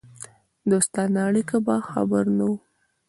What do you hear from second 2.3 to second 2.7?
نه وو.